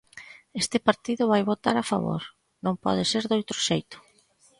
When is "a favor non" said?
1.79-2.75